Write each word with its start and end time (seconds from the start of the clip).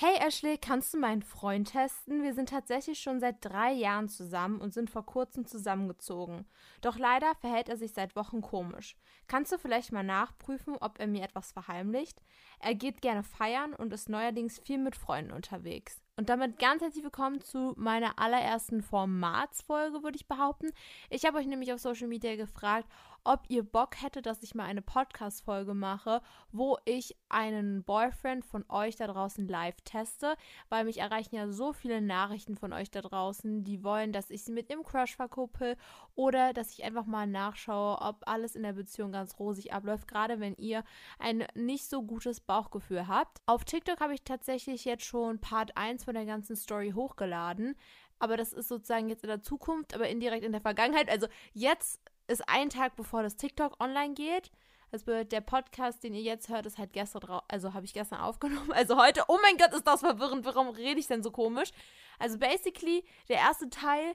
Hey 0.00 0.14
Ashley, 0.24 0.58
kannst 0.58 0.94
du 0.94 0.98
meinen 0.98 1.22
Freund 1.22 1.72
testen? 1.72 2.22
Wir 2.22 2.32
sind 2.32 2.50
tatsächlich 2.50 3.00
schon 3.00 3.18
seit 3.18 3.44
drei 3.44 3.72
Jahren 3.72 4.08
zusammen 4.08 4.60
und 4.60 4.72
sind 4.72 4.90
vor 4.90 5.04
kurzem 5.04 5.44
zusammengezogen. 5.44 6.46
Doch 6.82 6.98
leider 6.98 7.34
verhält 7.40 7.68
er 7.68 7.76
sich 7.76 7.94
seit 7.94 8.14
Wochen 8.14 8.40
komisch. 8.40 8.96
Kannst 9.26 9.50
du 9.50 9.58
vielleicht 9.58 9.90
mal 9.90 10.04
nachprüfen, 10.04 10.76
ob 10.78 11.00
er 11.00 11.08
mir 11.08 11.24
etwas 11.24 11.50
verheimlicht? 11.50 12.22
Er 12.60 12.76
geht 12.76 13.02
gerne 13.02 13.24
feiern 13.24 13.74
und 13.74 13.92
ist 13.92 14.08
neuerdings 14.08 14.60
viel 14.60 14.78
mit 14.78 14.94
Freunden 14.94 15.32
unterwegs. 15.32 16.00
Und 16.16 16.28
damit 16.28 16.60
ganz 16.60 16.80
herzlich 16.80 17.02
willkommen 17.02 17.40
zu 17.40 17.74
meiner 17.76 18.20
allerersten 18.20 18.82
Formatsfolge, 18.82 20.04
würde 20.04 20.16
ich 20.16 20.28
behaupten. 20.28 20.70
Ich 21.10 21.24
habe 21.24 21.38
euch 21.38 21.46
nämlich 21.46 21.72
auf 21.72 21.80
Social 21.80 22.06
Media 22.06 22.36
gefragt, 22.36 22.88
ob 23.28 23.42
ihr 23.48 23.62
Bock 23.62 24.00
hättet, 24.02 24.24
dass 24.24 24.42
ich 24.42 24.54
mal 24.54 24.64
eine 24.64 24.80
Podcast-Folge 24.80 25.74
mache, 25.74 26.22
wo 26.50 26.78
ich 26.86 27.14
einen 27.28 27.84
Boyfriend 27.84 28.42
von 28.42 28.64
euch 28.70 28.96
da 28.96 29.06
draußen 29.06 29.46
live 29.46 29.76
teste, 29.82 30.34
weil 30.70 30.86
mich 30.86 30.96
erreichen 30.96 31.34
ja 31.34 31.46
so 31.52 31.74
viele 31.74 32.00
Nachrichten 32.00 32.56
von 32.56 32.72
euch 32.72 32.90
da 32.90 33.02
draußen, 33.02 33.64
die 33.64 33.84
wollen, 33.84 34.14
dass 34.14 34.30
ich 34.30 34.44
sie 34.44 34.52
mit 34.52 34.70
ihrem 34.70 34.82
Crush 34.82 35.14
verkuppel 35.14 35.76
oder 36.14 36.54
dass 36.54 36.72
ich 36.72 36.84
einfach 36.84 37.04
mal 37.04 37.26
nachschaue, 37.26 38.00
ob 38.00 38.26
alles 38.26 38.56
in 38.56 38.62
der 38.62 38.72
Beziehung 38.72 39.12
ganz 39.12 39.38
rosig 39.38 39.74
abläuft, 39.74 40.08
gerade 40.08 40.40
wenn 40.40 40.54
ihr 40.54 40.82
ein 41.18 41.46
nicht 41.54 41.84
so 41.84 42.02
gutes 42.02 42.40
Bauchgefühl 42.40 43.08
habt. 43.08 43.42
Auf 43.44 43.66
TikTok 43.66 44.00
habe 44.00 44.14
ich 44.14 44.22
tatsächlich 44.22 44.86
jetzt 44.86 45.04
schon 45.04 45.38
Part 45.38 45.76
1 45.76 46.04
von 46.04 46.14
der 46.14 46.24
ganzen 46.24 46.56
Story 46.56 46.92
hochgeladen 46.92 47.76
aber 48.20 48.36
das 48.36 48.52
ist 48.52 48.66
sozusagen 48.66 49.08
jetzt 49.08 49.22
in 49.22 49.28
der 49.28 49.42
Zukunft, 49.42 49.94
aber 49.94 50.08
indirekt 50.08 50.44
in 50.44 50.50
der 50.50 50.60
Vergangenheit. 50.60 51.08
Also 51.08 51.28
jetzt 51.52 52.00
ist 52.28 52.48
ein 52.48 52.70
Tag 52.70 52.96
bevor 52.96 53.22
das 53.22 53.36
TikTok 53.36 53.82
online 53.82 54.14
geht. 54.14 54.50
Also 54.90 55.24
der 55.24 55.40
Podcast, 55.42 56.02
den 56.02 56.14
ihr 56.14 56.22
jetzt 56.22 56.48
hört, 56.48 56.64
ist 56.64 56.78
halt 56.78 56.92
gestern 56.92 57.20
drauf, 57.20 57.42
also 57.48 57.74
habe 57.74 57.84
ich 57.84 57.92
gestern 57.92 58.20
aufgenommen. 58.20 58.72
Also 58.72 58.96
heute, 58.96 59.24
oh 59.28 59.38
mein 59.42 59.56
Gott, 59.58 59.72
ist 59.72 59.86
das 59.86 60.00
verwirrend, 60.00 60.44
warum 60.44 60.68
rede 60.68 61.00
ich 61.00 61.06
denn 61.06 61.22
so 61.22 61.30
komisch? 61.30 61.70
Also 62.18 62.38
basically, 62.38 63.04
der 63.28 63.36
erste 63.36 63.68
Teil, 63.68 64.14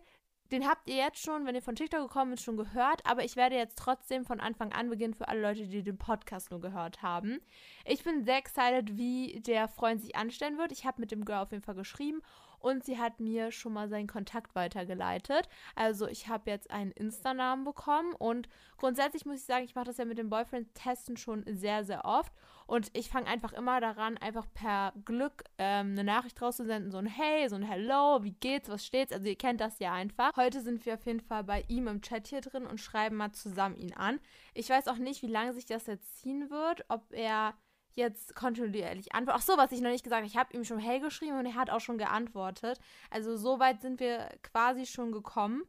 den 0.51 0.67
habt 0.67 0.89
ihr 0.89 0.97
jetzt 0.97 1.19
schon, 1.19 1.45
wenn 1.45 1.55
ihr 1.55 1.61
von 1.61 1.75
TikTok 1.75 2.01
gekommen 2.01 2.31
seid, 2.35 2.43
schon 2.43 2.57
gehört, 2.57 3.05
aber 3.05 3.23
ich 3.23 3.35
werde 3.35 3.55
jetzt 3.55 3.77
trotzdem 3.77 4.25
von 4.25 4.39
Anfang 4.39 4.71
an 4.71 4.89
beginnen 4.89 5.13
für 5.13 5.27
alle 5.27 5.41
Leute, 5.41 5.67
die 5.67 5.83
den 5.83 5.97
Podcast 5.97 6.51
nur 6.51 6.61
gehört 6.61 7.01
haben. 7.01 7.39
Ich 7.85 8.03
bin 8.03 8.23
sehr 8.25 8.37
excited, 8.37 8.97
wie 8.97 9.41
der 9.41 9.67
Freund 9.67 10.01
sich 10.01 10.15
anstellen 10.15 10.57
wird. 10.57 10.71
Ich 10.71 10.85
habe 10.85 11.01
mit 11.01 11.11
dem 11.11 11.25
Girl 11.25 11.43
auf 11.43 11.51
jeden 11.51 11.63
Fall 11.63 11.75
geschrieben 11.75 12.21
und 12.63 12.85
sie 12.85 12.97
hat 12.97 13.19
mir 13.19 13.51
schon 13.51 13.73
mal 13.73 13.89
seinen 13.89 14.07
Kontakt 14.07 14.55
weitergeleitet. 14.55 15.49
Also 15.75 16.07
ich 16.07 16.29
habe 16.29 16.49
jetzt 16.49 16.71
einen 16.71 16.91
Insta-Namen 16.91 17.65
bekommen 17.65 18.13
und 18.13 18.47
grundsätzlich 18.77 19.25
muss 19.25 19.41
ich 19.41 19.45
sagen, 19.45 19.65
ich 19.65 19.75
mache 19.75 19.85
das 19.85 19.97
ja 19.97 20.05
mit 20.05 20.17
dem 20.17 20.29
Boyfriend-Testen 20.29 21.17
schon 21.17 21.43
sehr, 21.45 21.83
sehr 21.83 22.05
oft 22.05 22.31
und 22.65 22.89
ich 22.93 23.09
fange 23.09 23.27
einfach 23.27 23.51
immer 23.51 23.81
daran, 23.81 24.17
einfach 24.17 24.47
per 24.53 24.93
Glück 25.03 25.43
ähm, 25.57 25.91
eine 25.91 26.05
Nachricht 26.05 26.41
rauszusenden, 26.41 26.89
so 26.89 26.97
ein 26.97 27.05
Hey, 27.05 27.49
so 27.49 27.55
ein 27.57 27.63
Hello, 27.63 28.23
wie 28.23 28.31
geht's, 28.31 28.69
was 28.69 28.85
steht's? 28.85 29.11
Also 29.11 29.27
ihr 29.27 29.35
kennt 29.35 29.59
das 29.59 29.79
ja 29.79 29.91
einfach. 29.91 30.31
Heute 30.37 30.61
sind 30.61 30.85
wir 30.85 30.93
auf 30.93 31.05
jeden 31.05 31.19
Fall 31.19 31.43
bei 31.43 31.65
ihm 31.67 31.87
im 31.87 32.01
Chat 32.01 32.27
hier 32.27 32.41
drin 32.41 32.65
und 32.65 32.79
schreiben 32.79 33.17
mal 33.17 33.33
zusammen 33.33 33.75
ihn 33.75 33.93
an. 33.93 34.21
Ich 34.53 34.69
weiß 34.69 34.87
auch 34.87 34.97
nicht, 34.97 35.21
wie 35.21 35.27
lange 35.27 35.53
sich 35.53 35.65
das 35.65 35.85
jetzt 35.87 36.19
ziehen 36.19 36.49
wird, 36.49 36.85
ob 36.87 37.11
er 37.11 37.55
jetzt 37.95 38.35
kontinuierlich 38.35 39.13
antwortet. 39.13 39.41
Ach 39.41 39.45
so, 39.45 39.57
was 39.57 39.71
ich 39.71 39.81
noch 39.81 39.89
nicht 39.89 40.03
gesagt 40.03 40.21
habe, 40.21 40.27
ich 40.27 40.37
habe 40.37 40.53
ihm 40.53 40.63
schon 40.63 40.79
Hey 40.79 40.99
geschrieben 40.99 41.37
und 41.37 41.45
er 41.45 41.55
hat 41.55 41.69
auch 41.69 41.81
schon 41.81 41.97
geantwortet. 41.97 42.79
Also 43.09 43.35
so 43.37 43.59
weit 43.59 43.81
sind 43.81 43.99
wir 43.99 44.29
quasi 44.41 44.85
schon 44.85 45.11
gekommen. 45.11 45.63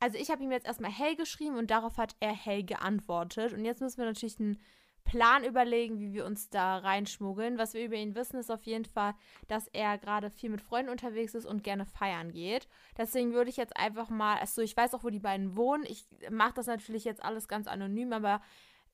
Also 0.00 0.16
ich 0.16 0.30
habe 0.30 0.42
ihm 0.42 0.50
jetzt 0.50 0.66
erstmal 0.66 0.90
Hey 0.90 1.14
geschrieben 1.14 1.56
und 1.56 1.70
darauf 1.70 1.98
hat 1.98 2.16
er 2.20 2.32
Hey 2.32 2.62
geantwortet. 2.62 3.52
Und 3.52 3.64
jetzt 3.64 3.80
müssen 3.80 3.98
wir 3.98 4.06
natürlich 4.06 4.40
einen 4.40 4.58
Plan 5.04 5.44
überlegen, 5.44 5.98
wie 5.98 6.12
wir 6.12 6.24
uns 6.24 6.50
da 6.50 6.78
reinschmuggeln. 6.78 7.58
Was 7.58 7.74
wir 7.74 7.84
über 7.84 7.96
ihn 7.96 8.14
wissen, 8.14 8.38
ist 8.38 8.50
auf 8.50 8.62
jeden 8.62 8.84
Fall, 8.84 9.14
dass 9.48 9.66
er 9.68 9.98
gerade 9.98 10.30
viel 10.30 10.50
mit 10.50 10.62
Freunden 10.62 10.90
unterwegs 10.90 11.34
ist 11.34 11.46
und 11.46 11.64
gerne 11.64 11.84
feiern 11.84 12.32
geht. 12.32 12.68
Deswegen 12.96 13.32
würde 13.32 13.50
ich 13.50 13.56
jetzt 13.56 13.76
einfach 13.76 14.08
mal, 14.08 14.38
also 14.38 14.62
ich 14.62 14.76
weiß 14.76 14.94
auch, 14.94 15.04
wo 15.04 15.10
die 15.10 15.18
beiden 15.18 15.56
wohnen. 15.56 15.84
Ich 15.86 16.06
mache 16.30 16.54
das 16.54 16.66
natürlich 16.66 17.04
jetzt 17.04 17.24
alles 17.24 17.48
ganz 17.48 17.66
anonym, 17.66 18.12
aber 18.12 18.40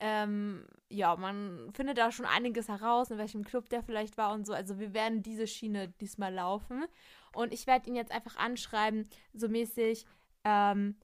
ähm, 0.01 0.67
ja, 0.89 1.17
man 1.17 1.71
findet 1.73 1.99
da 1.99 2.13
schon 2.13 2.27
einiges 2.27 2.69
heraus, 2.69 3.11
in 3.11 3.19
welchem 3.19 3.45
Club 3.45 3.69
der 3.69 3.83
vielleicht 3.83 4.17
war 4.17 4.33
und 4.33 4.47
so. 4.47 4.53
Also 4.53 4.79
wir 4.79 4.95
werden 4.95 5.23
diese 5.23 5.47
Schiene 5.47 5.89
diesmal 6.01 6.33
laufen. 6.33 6.85
Und 7.33 7.53
ich 7.53 7.67
werde 7.67 7.89
ihn 7.89 7.97
jetzt 7.97 8.13
einfach 8.13 8.37
anschreiben, 8.37 9.09
so 9.33 9.49
mäßig, 9.49 10.07
ähm, 10.45 10.97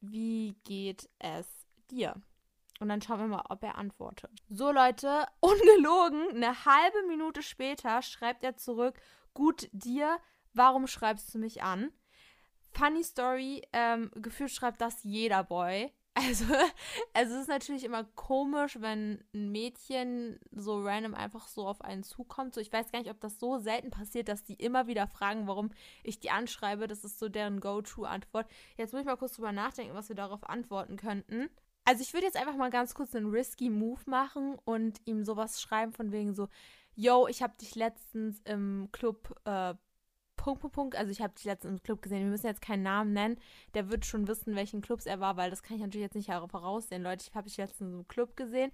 wie 0.00 0.56
geht 0.64 1.08
es 1.18 1.46
dir? 1.90 2.14
Und 2.80 2.88
dann 2.88 3.02
schauen 3.02 3.20
wir 3.20 3.26
mal, 3.26 3.44
ob 3.50 3.62
er 3.62 3.76
antwortet. 3.76 4.30
So, 4.48 4.72
Leute, 4.72 5.26
ungelogen, 5.40 6.28
eine 6.34 6.64
halbe 6.64 7.06
Minute 7.06 7.42
später 7.42 8.00
schreibt 8.02 8.42
er 8.42 8.56
zurück, 8.56 8.98
gut 9.34 9.68
dir, 9.72 10.18
warum 10.54 10.86
schreibst 10.86 11.34
du 11.34 11.38
mich 11.38 11.62
an? 11.62 11.92
Funny 12.72 13.02
Story, 13.02 13.62
ähm, 13.72 14.10
gefühlt 14.14 14.50
schreibt 14.50 14.80
das 14.80 15.02
jeder 15.02 15.44
Boy. 15.44 15.92
Also, 16.14 16.44
also 17.14 17.34
es 17.34 17.42
ist 17.42 17.48
natürlich 17.48 17.84
immer 17.84 18.04
komisch, 18.04 18.80
wenn 18.80 19.22
ein 19.34 19.52
Mädchen 19.52 20.38
so 20.50 20.80
random 20.82 21.14
einfach 21.14 21.48
so 21.48 21.66
auf 21.66 21.80
einen 21.82 22.02
zukommt. 22.02 22.54
So, 22.54 22.60
ich 22.60 22.72
weiß 22.72 22.90
gar 22.92 22.98
nicht, 22.98 23.10
ob 23.10 23.20
das 23.20 23.38
so 23.38 23.58
selten 23.58 23.90
passiert, 23.90 24.28
dass 24.28 24.44
die 24.44 24.54
immer 24.54 24.86
wieder 24.86 25.06
fragen, 25.06 25.46
warum 25.46 25.70
ich 26.02 26.20
die 26.20 26.30
anschreibe. 26.30 26.86
Das 26.86 27.04
ist 27.04 27.18
so 27.18 27.28
deren 27.28 27.60
Go-To-Antwort. 27.60 28.46
Jetzt 28.76 28.92
muss 28.92 29.00
ich 29.00 29.06
mal 29.06 29.16
kurz 29.16 29.34
drüber 29.34 29.52
nachdenken, 29.52 29.94
was 29.94 30.08
wir 30.08 30.16
darauf 30.16 30.48
antworten 30.48 30.96
könnten. 30.96 31.48
Also 31.84 32.02
ich 32.02 32.12
würde 32.12 32.26
jetzt 32.26 32.36
einfach 32.36 32.56
mal 32.56 32.70
ganz 32.70 32.94
kurz 32.94 33.14
einen 33.14 33.30
risky 33.30 33.70
Move 33.70 34.02
machen 34.06 34.58
und 34.64 35.00
ihm 35.06 35.24
sowas 35.24 35.60
schreiben 35.60 35.92
von 35.92 36.12
wegen 36.12 36.34
so, 36.34 36.48
yo, 36.94 37.26
ich 37.26 37.42
habe 37.42 37.56
dich 37.58 37.74
letztens 37.74 38.40
im 38.44 38.88
Club 38.92 39.34
äh, 39.44 39.74
Punkt, 40.40 40.62
Punkt, 40.62 40.74
Punkt. 40.74 40.96
Also 40.96 41.12
ich 41.12 41.20
habe 41.20 41.34
dich 41.34 41.44
letztens 41.44 41.70
im 41.72 41.82
Club 41.82 42.00
gesehen. 42.00 42.20
Wir 42.20 42.30
müssen 42.30 42.46
jetzt 42.46 42.62
keinen 42.62 42.82
Namen 42.82 43.12
nennen. 43.12 43.38
Der 43.74 43.90
wird 43.90 44.06
schon 44.06 44.26
wissen, 44.26 44.56
welchen 44.56 44.80
Clubs 44.80 45.04
er 45.04 45.20
war, 45.20 45.36
weil 45.36 45.50
das 45.50 45.62
kann 45.62 45.76
ich 45.76 45.82
natürlich 45.82 46.04
jetzt 46.04 46.14
nicht 46.14 46.30
voraussehen. 46.50 47.02
Leute, 47.02 47.26
ich 47.28 47.34
habe 47.34 47.46
dich 47.46 47.58
letztens 47.58 47.92
im 47.92 48.08
Club 48.08 48.36
gesehen 48.36 48.72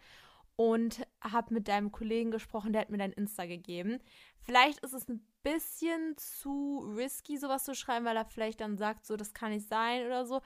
und 0.55 1.05
habe 1.21 1.53
mit 1.53 1.67
deinem 1.67 1.91
Kollegen 1.91 2.31
gesprochen, 2.31 2.73
der 2.73 2.83
hat 2.83 2.91
mir 2.91 2.99
dein 2.99 3.13
Insta 3.13 3.47
gegeben. 3.47 3.99
Vielleicht 4.39 4.79
ist 4.85 4.95
es 4.95 5.09
ein 5.09 5.27
bisschen 5.43 6.17
zu 6.17 6.79
risky, 6.97 7.37
sowas 7.37 7.65
zu 7.65 7.75
schreiben, 7.75 8.07
weil 8.07 8.17
er 8.17 8.27
vielleicht 8.27 8.61
dann 8.61 8.79
sagt, 8.79 9.05
so, 9.05 9.17
das 9.17 9.35
kann 9.35 9.51
nicht 9.51 9.69
sein 9.69 10.07
oder 10.07 10.25
so. 10.25 10.41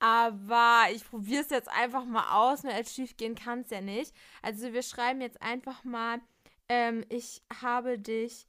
Aber 0.00 0.86
ich 0.92 1.08
probiere 1.08 1.42
es 1.42 1.50
jetzt 1.50 1.68
einfach 1.68 2.04
mal 2.04 2.36
aus. 2.36 2.64
Mehr 2.64 2.74
als 2.74 2.92
schief 2.92 3.16
gehen 3.16 3.36
kann 3.36 3.60
es 3.60 3.70
ja 3.70 3.80
nicht. 3.80 4.12
Also 4.42 4.72
wir 4.72 4.82
schreiben 4.82 5.20
jetzt 5.20 5.40
einfach 5.40 5.84
mal, 5.84 6.20
ähm, 6.68 7.04
ich 7.08 7.42
habe 7.62 8.00
dich 8.00 8.48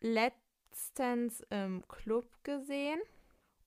letztens 0.00 0.45
letztens 0.76 1.40
im 1.48 1.86
Club 1.88 2.28
gesehen 2.44 3.00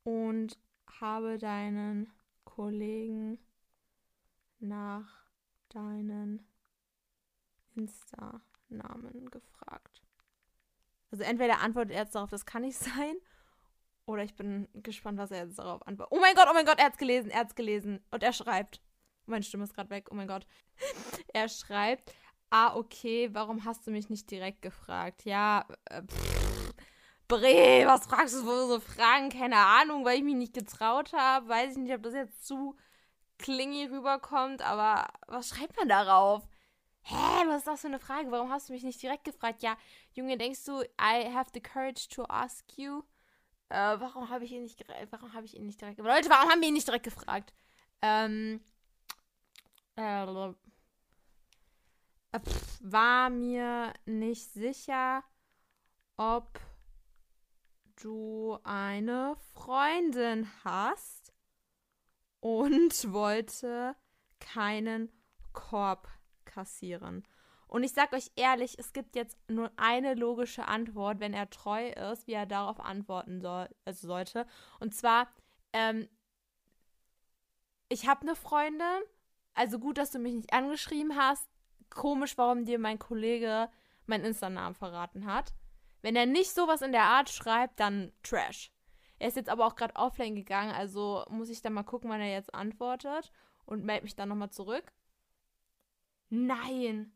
und 0.03 0.59
habe 0.99 1.39
deinen 1.39 2.11
Kollegen 2.43 3.39
nach 4.59 5.25
deinen 5.69 6.47
Insta-Namen 7.75 9.31
gefragt. 9.31 10.03
Also 11.11 11.23
entweder 11.23 11.61
antwortet 11.61 11.93
er 11.93 12.03
jetzt 12.03 12.13
darauf, 12.13 12.29
das 12.29 12.45
kann 12.45 12.61
nicht 12.61 12.77
sein, 12.77 13.15
oder 14.05 14.23
ich 14.23 14.35
bin 14.35 14.67
gespannt, 14.73 15.17
was 15.17 15.31
er 15.31 15.45
jetzt 15.45 15.57
darauf 15.57 15.85
antwortet. 15.87 16.15
Oh 16.15 16.21
mein 16.21 16.35
Gott, 16.35 16.47
oh 16.49 16.53
mein 16.53 16.65
Gott, 16.65 16.77
er 16.77 16.85
hat's 16.85 16.97
gelesen, 16.97 17.31
er 17.31 17.39
hat's 17.39 17.55
gelesen. 17.55 18.03
Und 18.11 18.23
er 18.23 18.33
schreibt. 18.33 18.81
Meine 19.25 19.43
Stimme 19.43 19.63
ist 19.63 19.75
gerade 19.75 19.91
weg, 19.91 20.09
oh 20.11 20.15
mein 20.15 20.27
Gott. 20.27 20.47
er 21.33 21.47
schreibt, 21.47 22.15
ah, 22.49 22.75
okay, 22.75 23.29
warum 23.33 23.65
hast 23.65 23.85
du 23.85 23.91
mich 23.91 24.09
nicht 24.09 24.29
direkt 24.29 24.63
gefragt? 24.63 25.25
Ja, 25.25 25.67
äh, 25.85 26.01
pff, 26.01 26.38
Bre, 27.29 27.85
was 27.85 28.07
fragst 28.07 28.33
du 28.33 28.41
so 28.41 28.79
Fragen? 28.79 29.29
Keine 29.29 29.57
Ahnung, 29.57 30.03
weil 30.03 30.17
ich 30.17 30.23
mich 30.23 30.33
nicht 30.35 30.53
getraut 30.53 31.13
habe. 31.13 31.47
Weiß 31.47 31.73
ich 31.73 31.77
nicht, 31.77 31.93
ob 31.93 32.01
das 32.01 32.15
jetzt 32.15 32.45
zu 32.45 32.75
klingy 33.37 33.85
rüberkommt, 33.85 34.63
aber 34.63 35.07
was 35.27 35.49
schreibt 35.49 35.77
man 35.77 35.87
darauf? 35.87 36.47
Hä, 37.03 37.15
was 37.45 37.59
ist 37.59 37.67
das 37.67 37.81
für 37.81 37.87
eine 37.87 37.99
Frage? 37.99 38.31
Warum 38.31 38.51
hast 38.51 38.69
du 38.69 38.73
mich 38.73 38.81
nicht 38.83 38.99
direkt 39.01 39.25
gefragt? 39.25 39.61
Ja, 39.61 39.77
Junge, 40.13 40.39
denkst 40.39 40.65
du, 40.65 40.81
I 40.81 41.31
have 41.31 41.51
the 41.53 41.61
courage 41.61 42.09
to 42.09 42.25
ask 42.27 42.65
you? 42.77 43.03
Äh, 43.69 43.99
warum 43.99 44.29
habe 44.29 44.45
ich 44.45 44.51
ihn 44.51 44.63
nicht 44.63 44.83
warum 45.11 45.31
habe 45.33 45.45
ich 45.45 45.55
ihn 45.55 45.67
nicht 45.67 45.79
direkt 45.79 45.97
gefragt? 45.97 46.15
Leute, 46.15 46.31
warum 46.31 46.49
haben 46.49 46.61
wir 46.61 46.69
ihn 46.69 46.73
nicht 46.73 46.87
direkt 46.87 47.05
gefragt? 47.05 47.53
Ähm, 48.01 48.59
äh, 49.95 50.25
pff, 52.39 52.79
war 52.81 53.29
mir 53.29 53.93
nicht 54.05 54.51
sicher, 54.51 55.23
ob 56.17 56.59
du 57.99 58.57
eine 58.63 59.35
Freundin 59.53 60.49
hast 60.63 61.33
und 62.39 63.11
wollte 63.11 63.95
keinen 64.39 65.11
Korb 65.53 66.07
kassieren. 66.45 67.27
Und 67.67 67.83
ich 67.83 67.93
sag 67.93 68.13
euch 68.13 68.31
ehrlich, 68.35 68.79
es 68.79 68.93
gibt 68.93 69.15
jetzt 69.15 69.37
nur 69.47 69.71
eine 69.77 70.15
logische 70.15 70.67
Antwort, 70.67 71.19
wenn 71.19 71.33
er 71.33 71.49
treu 71.49 71.89
ist, 71.89 72.25
wie 72.25 72.33
er 72.33 72.47
darauf 72.47 72.79
antworten 72.79 73.41
soll, 73.41 73.69
also 73.85 74.07
sollte. 74.07 74.47
Und 74.79 74.95
zwar, 74.95 75.27
ähm, 75.73 76.09
ich 77.87 78.07
habe 78.07 78.21
eine 78.21 78.35
Freundin, 78.35 79.01
also 79.53 79.77
gut, 79.77 79.99
dass 79.99 80.11
du 80.11 80.19
mich 80.19 80.33
nicht 80.33 80.53
angeschrieben 80.53 81.15
hast. 81.15 81.47
Komisch, 81.89 82.37
warum 82.37 82.65
dir 82.65 82.79
mein 82.79 82.97
Kollege 82.97 83.69
meinen 84.07 84.25
Insta-Namen 84.25 84.75
verraten 84.75 85.25
hat. 85.25 85.53
Wenn 86.01 86.15
er 86.15 86.25
nicht 86.25 86.51
sowas 86.51 86.81
in 86.81 86.91
der 86.91 87.03
Art 87.03 87.29
schreibt, 87.29 87.79
dann 87.79 88.13
Trash. 88.23 88.71
Er 89.17 89.27
ist 89.27 89.35
jetzt 89.35 89.49
aber 89.49 89.65
auch 89.65 89.75
gerade 89.75 89.95
offline 89.95 90.35
gegangen, 90.35 90.71
also 90.71 91.25
muss 91.29 91.49
ich 91.49 91.61
dann 91.61 91.73
mal 91.73 91.83
gucken, 91.83 92.09
wann 92.09 92.21
er 92.21 92.31
jetzt 92.31 92.53
antwortet 92.53 93.31
und 93.65 93.83
melde 93.83 94.03
mich 94.03 94.15
dann 94.15 94.29
nochmal 94.29 94.49
zurück. 94.49 94.93
Nein. 96.29 97.11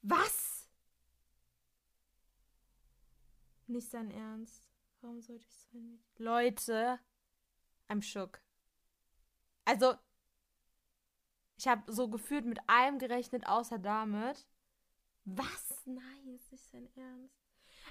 Was? 0.00 0.70
Nicht 3.66 3.90
sein 3.90 4.10
Ernst. 4.10 4.68
Warum 5.00 5.20
sollte 5.20 5.44
ich 5.44 5.54
sein? 5.72 6.02
Leute, 6.16 6.98
I'm 7.88 8.02
shook. 8.02 8.40
Also, 9.64 9.94
ich 11.56 11.68
habe 11.68 11.92
so 11.92 12.08
gefühlt 12.08 12.44
mit 12.44 12.58
allem 12.68 12.98
gerechnet, 12.98 13.46
außer 13.46 13.78
damit. 13.78 14.46
Was? 15.24 15.82
Nein, 15.86 16.34
ist 16.34 16.50
nicht 16.50 16.70
sein 16.70 16.88
Ernst. 16.96 17.42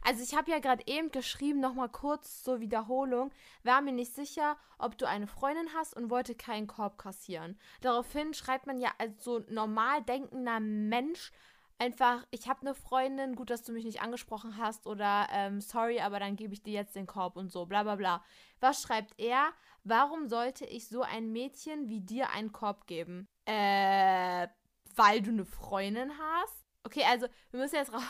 Also 0.04 0.24
ich 0.24 0.36
habe 0.36 0.50
ja 0.51 0.60
gerade 0.60 0.83
eben 0.88 1.12
geschrieben, 1.12 1.60
nochmal 1.60 1.89
kurz 1.89 2.44
zur 2.44 2.60
Wiederholung, 2.60 3.31
war 3.63 3.81
mir 3.81 3.92
nicht 3.92 4.13
sicher, 4.13 4.57
ob 4.80 4.98
du 4.98 5.07
eine 5.07 5.28
Freundin 5.28 5.74
hast 5.75 5.95
und 5.95 6.10
wollte 6.10 6.33
keinen 6.33 6.68
Korb 6.68 6.98
kassieren. 6.98 7.60
Daraufhin 7.81 8.33
schreibt 8.33 8.68
man 8.68 8.80
ja 8.80 8.92
als 8.98 9.24
so 9.24 9.44
normal 9.50 10.01
denkender 10.04 10.60
Mensch 10.60 11.31
einfach, 11.78 12.25
ich 12.30 12.48
habe 12.48 12.62
eine 12.62 12.75
Freundin, 12.75 13.36
gut, 13.36 13.50
dass 13.50 13.63
du 13.63 13.74
mich 13.74 13.86
nicht 13.86 14.01
angesprochen 14.01 14.57
hast 14.57 14.86
oder 14.86 15.27
ähm, 15.31 15.62
sorry, 15.62 16.00
aber 16.00 16.19
dann 16.19 16.36
gebe 16.36 16.54
ich 16.54 16.62
dir 16.62 16.74
jetzt 16.74 16.95
den 16.95 17.07
Korb 17.07 17.36
und 17.36 17.51
so, 17.51 17.66
bla 17.66 17.84
bla 17.84 17.95
bla. 17.95 18.24
Was 18.60 18.84
schreibt 18.84 19.19
er? 19.19 19.51
Warum 19.84 20.27
sollte 20.30 20.66
ich 20.66 20.88
so 20.88 21.01
ein 21.01 21.31
Mädchen 21.31 21.89
wie 21.89 22.01
dir 22.01 22.30
einen 22.30 22.51
Korb 22.51 22.86
geben? 22.86 23.27
Äh, 23.45 24.48
weil 24.95 25.22
du 25.22 25.31
eine 25.31 25.45
Freundin 25.45 26.12
hast? 26.18 26.61
Okay, 26.92 27.06
also 27.08 27.28
wir 27.52 27.60
müssen 27.60 27.76
jetzt 27.76 27.94
raus. 27.94 28.04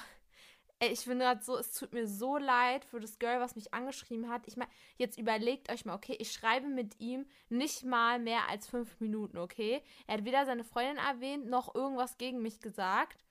Ich 0.84 1.02
finde 1.02 1.26
gerade 1.26 1.44
so, 1.44 1.56
es 1.58 1.74
tut 1.74 1.94
mir 1.94 2.08
so 2.08 2.38
leid 2.38 2.86
für 2.86 3.00
das 3.00 3.20
Girl, 3.20 3.40
was 3.40 3.56
mich 3.56 3.72
angeschrieben 3.72 4.30
hat. 4.30 4.48
Ich 4.48 4.58
meine, 4.58 4.72
jetzt 4.98 5.20
überlegt 5.20 5.72
euch 5.72 5.86
mal, 5.86 5.94
okay, 5.94 6.16
ich 6.18 6.32
schreibe 6.32 6.68
mit 6.68 7.00
ihm 7.00 7.28
nicht 7.50 7.84
mal 7.84 8.18
mehr 8.18 8.50
als 8.50 8.66
fünf 8.68 9.00
Minuten, 9.00 9.38
okay? 9.38 9.84
Er 10.08 10.18
hat 10.18 10.26
weder 10.26 10.44
seine 10.48 10.64
Freundin 10.64 10.98
erwähnt, 10.98 11.46
noch 11.46 11.76
irgendwas 11.76 12.18
gegen 12.18 12.42
mich 12.42 12.62
gesagt. 12.62 13.24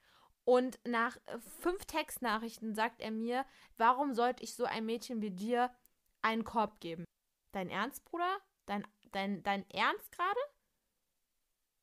Und 0.45 0.79
nach 0.87 1.17
äh, 1.27 1.41
fünf 1.59 1.85
Textnachrichten 1.87 2.77
sagt 2.77 3.01
er 3.01 3.11
mir, 3.11 3.45
warum 3.77 4.15
sollte 4.15 4.45
ich 4.45 4.55
so 4.55 4.65
ein 4.65 4.87
Mädchen 4.87 5.21
wie 5.21 5.33
dir 5.33 5.75
einen 6.23 6.45
Korb 6.45 6.79
geben? 6.79 7.05
Dein 7.51 7.69
Ernst, 7.69 8.05
Bruder? 8.05 8.39
Dein, 8.67 8.87
dein, 9.11 9.43
dein 9.43 9.69
Ernst 9.71 10.13
gerade? 10.13 10.41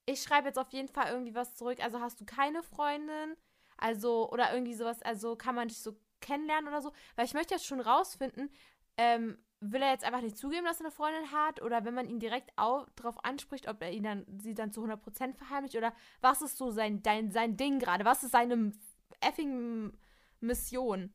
Ich 0.06 0.22
schreibe 0.24 0.48
jetzt 0.48 0.58
auf 0.58 0.72
jeden 0.72 0.88
Fall 0.88 1.12
irgendwie 1.12 1.36
was 1.36 1.56
zurück. 1.56 1.84
Also 1.84 2.00
hast 2.00 2.22
du 2.22 2.26
keine 2.26 2.64
Freundin? 2.64 3.36
Also, 3.78 4.30
oder 4.32 4.54
irgendwie 4.54 4.74
sowas, 4.74 5.02
also 5.02 5.36
kann 5.36 5.56
man 5.56 5.68
dich 5.68 5.80
so 5.80 5.96
kennenlernen 6.20 6.68
oder 6.68 6.82
so. 6.82 6.92
Weil 7.16 7.26
ich 7.26 7.34
möchte 7.34 7.54
jetzt 7.54 7.66
schon 7.66 7.80
rausfinden, 7.80 8.50
ähm, 8.98 9.38
will 9.60 9.82
er 9.82 9.92
jetzt 9.92 10.04
einfach 10.04 10.22
nicht 10.22 10.38
zugeben, 10.38 10.66
dass 10.66 10.80
er 10.80 10.88
eine 10.88 10.92
Freundin 10.92 11.32
hat? 11.32 11.62
Oder 11.62 11.86
wenn 11.86 11.94
man 11.94 12.08
ihn 12.08 12.20
direkt 12.20 12.52
darauf 12.58 13.24
anspricht, 13.24 13.68
ob 13.68 13.82
er 13.82 13.92
ihn 13.92 14.04
dann, 14.04 14.26
sie 14.40 14.54
dann 14.54 14.72
zu 14.72 14.84
100% 14.84 15.36
verheimlicht? 15.36 15.76
Oder 15.76 15.94
was 16.22 16.42
ist 16.42 16.58
so 16.58 16.72
sein, 16.72 17.02
dein, 17.04 17.32
sein 17.32 17.58
Ding 17.58 17.80
gerade? 17.80 18.06
Was 18.06 18.24
ist 18.24 18.32
seine 18.32 18.74
effing 19.22 19.98
Mission? 20.40 21.14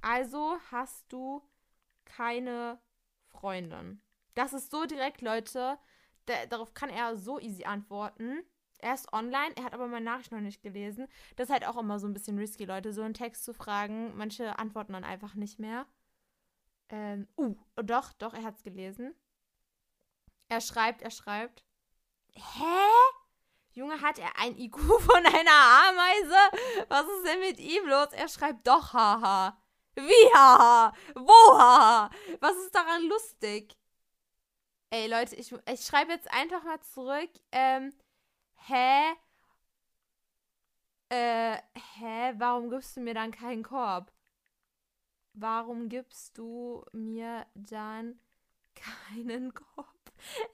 Also 0.00 0.56
hast 0.70 1.12
du 1.12 1.42
keine 2.04 2.80
Freundin. 3.28 4.02
Das 4.34 4.52
ist 4.52 4.70
so 4.70 4.86
direkt, 4.86 5.20
Leute. 5.20 5.78
Da, 6.26 6.46
darauf 6.46 6.74
kann 6.74 6.90
er 6.90 7.16
so 7.16 7.38
easy 7.38 7.64
antworten. 7.64 8.42
Er 8.82 8.94
ist 8.94 9.12
online, 9.12 9.54
er 9.56 9.64
hat 9.64 9.74
aber 9.74 9.86
meine 9.86 10.04
Nachricht 10.04 10.32
noch 10.32 10.40
nicht 10.40 10.62
gelesen. 10.62 11.06
Das 11.36 11.48
ist 11.48 11.52
halt 11.52 11.66
auch 11.66 11.76
immer 11.76 11.98
so 11.98 12.06
ein 12.06 12.14
bisschen 12.14 12.38
risky, 12.38 12.64
Leute, 12.64 12.92
so 12.92 13.02
einen 13.02 13.14
Text 13.14 13.44
zu 13.44 13.54
fragen. 13.54 14.16
Manche 14.16 14.58
antworten 14.58 14.92
dann 14.92 15.04
einfach 15.04 15.34
nicht 15.34 15.58
mehr. 15.58 15.86
Ähm, 16.88 17.28
uh, 17.36 17.54
doch, 17.76 18.12
doch, 18.14 18.34
er 18.34 18.42
hat 18.42 18.56
es 18.56 18.62
gelesen. 18.62 19.14
Er 20.48 20.60
schreibt, 20.60 21.02
er 21.02 21.10
schreibt. 21.10 21.62
Hä? 22.34 22.88
Junge, 23.72 24.00
hat 24.00 24.18
er 24.18 24.36
ein 24.38 24.58
IQ 24.58 24.76
von 25.00 25.26
einer 25.26 25.50
Ameise? 25.88 26.86
Was 26.88 27.06
ist 27.06 27.26
denn 27.26 27.40
mit 27.40 27.60
ihm 27.60 27.86
los? 27.86 28.08
Er 28.12 28.28
schreibt 28.28 28.66
doch, 28.66 28.92
haha. 28.92 29.56
Wie, 29.94 30.34
haha? 30.34 30.92
Wo, 31.14 31.58
haha? 31.58 32.10
Was 32.40 32.56
ist 32.56 32.74
daran 32.74 33.08
lustig? 33.08 33.76
Ey, 34.90 35.06
Leute, 35.06 35.36
ich, 35.36 35.52
ich 35.52 35.80
schreibe 35.82 36.12
jetzt 36.12 36.30
einfach 36.32 36.64
mal 36.64 36.80
zurück. 36.80 37.30
Ähm, 37.52 37.92
hä? 38.68 39.12
Äh, 41.08 41.58
hä? 41.98 42.34
Warum 42.38 42.70
gibst 42.70 42.96
du 42.96 43.00
mir 43.00 43.14
dann 43.14 43.30
keinen 43.32 43.62
Korb? 43.62 44.12
Warum 45.34 45.88
gibst 45.88 46.38
du 46.38 46.84
mir 46.92 47.46
dann 47.54 48.20
keinen 48.74 49.54
Korb? 49.54 49.86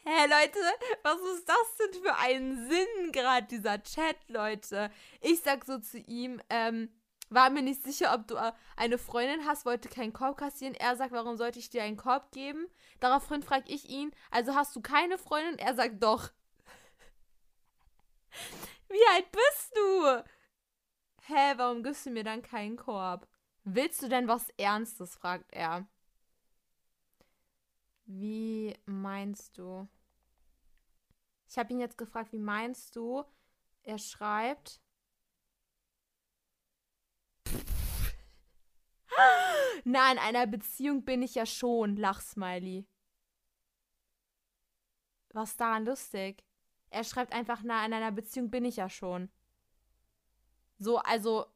Hä, 0.05 0.27
Leute, 0.27 0.59
was 1.03 1.21
ist 1.35 1.49
das 1.49 1.77
denn 1.79 2.03
für 2.03 2.15
ein 2.17 2.69
Sinn, 2.69 3.13
gerade 3.13 3.47
dieser 3.47 3.83
Chat, 3.83 4.17
Leute? 4.29 4.91
Ich 5.21 5.41
sag 5.41 5.65
so 5.65 5.79
zu 5.79 5.99
ihm, 5.99 6.41
ähm, 6.51 6.91
war 7.29 7.51
mir 7.51 7.63
nicht 7.63 7.83
sicher, 7.83 8.15
ob 8.15 8.29
du 8.29 8.37
äh, 8.37 8.53
eine 8.77 8.99
Freundin 8.99 9.45
hast, 9.47 9.67
wollte 9.67 9.89
keinen 9.89 10.13
Korb 10.13 10.39
kassieren. 10.39 10.75
Er 10.75 10.97
sagt, 10.97 11.13
warum 11.13 11.37
sollte 11.37 11.59
ich 11.59 11.71
dir 11.71 11.83
einen 11.83 11.97
Korb 11.97 12.31
geben? 12.31 12.67
Daraufhin 13.01 13.43
frage 13.43 13.73
ich 13.73 13.89
ihn, 13.89 14.13
also 14.31 14.55
hast 14.55 14.77
du 14.77 14.81
keine 14.81 15.19
Freundin? 15.19 15.59
Er 15.59 15.75
sagt, 15.75 16.03
doch. 16.03 16.31
Wie 18.89 19.05
alt 19.15 19.31
bist 19.33 19.77
du? 19.77 20.25
Hä, 21.23 21.55
warum 21.57 21.83
gibst 21.83 22.07
du 22.07 22.11
mir 22.11 22.25
dann 22.25 22.43
keinen 22.43 22.77
Korb? 22.77 23.27
Willst 23.65 24.03
du 24.03 24.09
denn 24.09 24.29
was 24.29 24.51
Ernstes? 24.51 25.17
fragt 25.17 25.53
er. 25.53 25.89
Wie 28.05 28.77
meinst 28.87 29.59
du? 29.59 29.89
Ich 31.49 31.59
habe 31.59 31.73
ihn 31.73 31.81
jetzt 31.81 31.99
gefragt, 31.99 32.33
wie 32.33 32.39
meinst 32.39 32.95
du? 32.95 33.25
Er 33.83 33.99
schreibt. 33.99 34.81
Na, 39.85 40.13
in 40.13 40.19
einer 40.19 40.47
Beziehung 40.47 41.05
bin 41.05 41.23
ich 41.23 41.35
ja 41.35 41.47
schon, 41.47 41.97
Lachsmiley. 41.97 42.87
Was 45.33 45.51
ist 45.51 45.61
daran 45.61 45.85
lustig? 45.85 46.45
Er 46.91 47.05
schreibt 47.05 47.33
einfach, 47.33 47.63
na, 47.63 47.85
in 47.85 47.93
einer 47.93 48.13
Beziehung 48.13 48.51
bin 48.51 48.65
ich 48.65 48.77
ja 48.77 48.89
schon. 48.89 49.31
So, 50.79 50.99
also, 50.99 51.47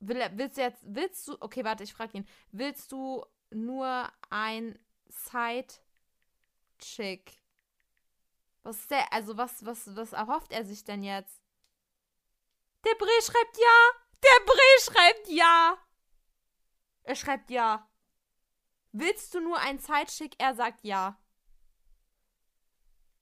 will, 0.00 0.20
willst 0.32 0.58
du 0.58 0.62
jetzt, 0.62 0.82
willst 0.86 1.26
du, 1.28 1.36
okay, 1.40 1.64
warte, 1.64 1.84
ich 1.84 1.94
frage 1.94 2.18
ihn, 2.18 2.28
willst 2.52 2.92
du 2.92 3.24
nur 3.50 4.10
ein 4.30 4.78
Side-Chick? 5.08 5.80
Was 8.62 8.78
ist 8.78 8.90
der, 8.90 9.12
also, 9.12 9.36
was, 9.36 9.64
was, 9.64 9.94
was 9.96 10.12
erhofft 10.12 10.52
er 10.52 10.64
sich 10.64 10.84
denn 10.84 11.02
jetzt? 11.02 11.42
Der 12.84 12.94
Bre 12.94 13.22
schreibt 13.22 13.56
ja! 13.56 13.90
Der 14.22 14.44
Bre 14.44 14.80
schreibt 14.80 15.28
ja! 15.28 15.78
Er 17.02 17.14
schreibt 17.14 17.50
ja. 17.50 17.88
Willst 18.92 19.34
du 19.34 19.40
nur 19.40 19.58
ein 19.58 19.78
Zeitschick? 19.78 20.34
Er 20.38 20.54
sagt 20.54 20.82
ja. 20.82 21.20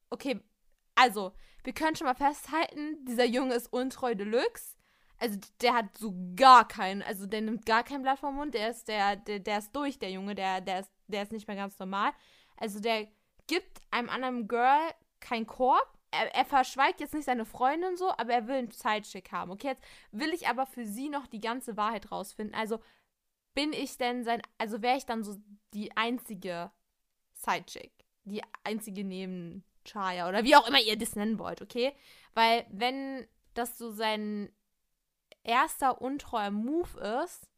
Okay, 0.08 0.40
also, 0.94 1.32
wir 1.62 1.72
können 1.72 1.96
schon 1.96 2.06
mal 2.06 2.14
festhalten, 2.14 3.04
dieser 3.04 3.24
Junge 3.24 3.54
ist 3.54 3.72
untreu 3.72 4.14
Deluxe. 4.14 4.76
Also, 5.18 5.38
der 5.60 5.74
hat 5.74 5.96
so 5.96 6.14
gar 6.36 6.66
keinen, 6.66 7.02
also 7.02 7.26
der 7.26 7.40
nimmt 7.40 7.66
gar 7.66 7.84
kein 7.84 8.02
Blatt 8.02 8.18
vom 8.18 8.34
Mund, 8.36 8.54
der 8.54 8.70
ist, 8.70 8.88
der, 8.88 9.16
der, 9.16 9.38
der 9.38 9.58
ist 9.58 9.74
durch, 9.74 9.98
der 9.98 10.10
Junge, 10.10 10.34
der, 10.34 10.60
der, 10.60 10.80
ist, 10.80 10.90
der 11.06 11.22
ist 11.22 11.32
nicht 11.32 11.46
mehr 11.46 11.56
ganz 11.56 11.78
normal. 11.78 12.12
Also, 12.56 12.80
der 12.80 13.08
gibt 13.46 13.80
einem 13.90 14.08
anderen 14.08 14.48
Girl 14.48 14.90
keinen 15.20 15.46
Korb. 15.46 15.86
Er, 16.10 16.34
er 16.34 16.44
verschweigt 16.44 17.00
jetzt 17.00 17.14
nicht 17.14 17.24
seine 17.24 17.44
Freundin 17.44 17.96
so, 17.96 18.10
aber 18.10 18.32
er 18.32 18.46
will 18.46 18.56
einen 18.56 18.70
Zeitschick 18.70 19.32
haben. 19.32 19.50
Okay, 19.50 19.68
jetzt 19.68 19.84
will 20.12 20.32
ich 20.32 20.48
aber 20.48 20.66
für 20.66 20.86
sie 20.86 21.08
noch 21.08 21.26
die 21.26 21.40
ganze 21.40 21.76
Wahrheit 21.76 22.12
rausfinden. 22.12 22.54
Also, 22.54 22.80
bin 23.54 23.72
ich 23.72 23.96
denn 23.96 24.24
sein, 24.24 24.42
also 24.58 24.82
wäre 24.82 24.98
ich 24.98 25.06
dann 25.06 25.22
so 25.22 25.36
die 25.72 25.96
einzige 25.96 26.72
Sidechick, 27.34 27.92
die 28.24 28.42
einzige 28.64 29.04
neben 29.04 29.64
Chaya 29.84 30.28
oder 30.28 30.44
wie 30.44 30.56
auch 30.56 30.66
immer 30.68 30.80
ihr 30.80 30.98
das 30.98 31.16
nennen 31.16 31.38
wollt, 31.38 31.62
okay? 31.62 31.94
Weil 32.34 32.66
wenn 32.70 33.26
das 33.54 33.78
so 33.78 33.90
sein 33.90 34.52
erster 35.42 36.00
untreuer 36.00 36.50
Move 36.50 37.22
ist, 37.24 37.48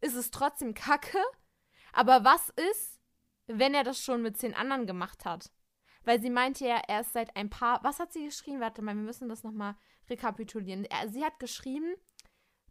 ist 0.00 0.14
es 0.14 0.30
trotzdem 0.30 0.74
kacke. 0.74 1.18
Aber 1.92 2.24
was 2.24 2.50
ist, 2.50 3.00
wenn 3.46 3.74
er 3.74 3.84
das 3.84 4.00
schon 4.00 4.22
mit 4.22 4.36
zehn 4.36 4.54
anderen 4.54 4.86
gemacht 4.86 5.24
hat? 5.24 5.50
Weil 6.04 6.20
sie 6.20 6.30
meinte 6.30 6.66
ja, 6.66 6.82
er 6.86 7.00
ist 7.00 7.12
seit 7.12 7.34
ein 7.36 7.50
paar. 7.50 7.82
Was 7.82 7.98
hat 7.98 8.12
sie 8.12 8.24
geschrieben? 8.24 8.60
Warte 8.60 8.82
mal, 8.82 8.94
wir 8.94 9.02
müssen 9.02 9.28
das 9.28 9.42
nochmal 9.42 9.76
rekapitulieren. 10.10 10.84
Er, 10.84 11.08
sie 11.08 11.24
hat 11.24 11.38
geschrieben, 11.38 11.94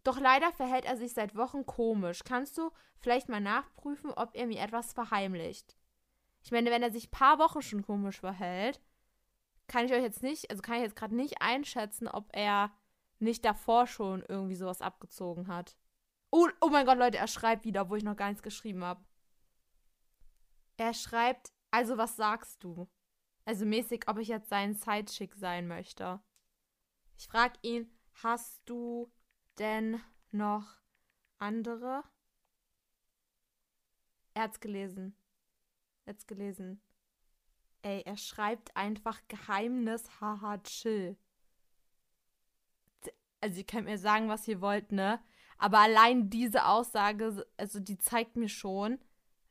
doch 0.03 0.19
leider 0.19 0.51
verhält 0.51 0.85
er 0.85 0.97
sich 0.97 1.13
seit 1.13 1.35
Wochen 1.35 1.65
komisch. 1.65 2.23
Kannst 2.23 2.57
du 2.57 2.71
vielleicht 2.99 3.29
mal 3.29 3.41
nachprüfen, 3.41 4.11
ob 4.11 4.35
er 4.35 4.45
mir 4.45 4.59
etwas 4.61 4.93
verheimlicht? 4.93 5.75
Ich 6.43 6.51
meine, 6.51 6.69
wenn 6.71 6.83
er 6.83 6.91
sich 6.91 7.07
ein 7.07 7.11
paar 7.11 7.39
Wochen 7.39 7.61
schon 7.61 7.83
komisch 7.83 8.19
verhält, 8.19 8.81
kann 9.67 9.85
ich 9.85 9.93
euch 9.93 10.03
jetzt 10.03 10.23
nicht, 10.23 10.49
also 10.49 10.61
kann 10.61 10.75
ich 10.75 10.81
jetzt 10.83 10.95
gerade 10.95 11.15
nicht 11.15 11.41
einschätzen, 11.41 12.07
ob 12.07 12.29
er 12.33 12.71
nicht 13.19 13.45
davor 13.45 13.87
schon 13.87 14.23
irgendwie 14.27 14.55
sowas 14.55 14.81
abgezogen 14.81 15.47
hat. 15.47 15.77
Oh, 16.31 16.49
oh 16.61 16.69
mein 16.69 16.85
Gott, 16.85 16.97
Leute, 16.97 17.17
er 17.17 17.27
schreibt 17.27 17.63
wieder, 17.63 17.89
wo 17.89 17.95
ich 17.95 18.03
noch 18.03 18.17
gar 18.17 18.27
nichts 18.27 18.43
geschrieben 18.43 18.83
habe. 18.83 19.03
Er 20.77 20.93
schreibt, 20.93 21.53
also 21.71 21.97
was 21.97 22.15
sagst 22.17 22.63
du? 22.63 22.89
Also 23.45 23.65
mäßig, 23.65 24.07
ob 24.07 24.17
ich 24.17 24.27
jetzt 24.27 24.49
sein 24.49 24.73
Sidechick 24.73 25.35
sein 25.35 25.67
möchte. 25.67 26.21
Ich 27.17 27.27
frage 27.27 27.57
ihn, 27.61 27.89
hast 28.21 28.61
du 28.65 29.11
denn 29.59 30.01
noch 30.31 30.81
andere? 31.37 32.03
Er 34.33 34.43
hat's 34.43 34.59
gelesen. 34.59 35.15
Jetzt 36.05 36.27
gelesen. 36.27 36.81
Ey, 37.81 38.01
er 38.05 38.17
schreibt 38.17 38.75
einfach 38.75 39.21
Geheimnis, 39.27 40.03
haha, 40.21 40.57
chill. 40.59 41.17
Also 43.41 43.57
ihr 43.57 43.65
könnt 43.65 43.85
mir 43.85 43.97
sagen, 43.97 44.29
was 44.29 44.47
ihr 44.47 44.61
wollt, 44.61 44.91
ne? 44.91 45.19
Aber 45.57 45.79
allein 45.79 46.29
diese 46.29 46.65
Aussage, 46.65 47.45
also 47.57 47.79
die 47.79 47.97
zeigt 47.97 48.35
mir 48.35 48.49
schon, 48.49 48.99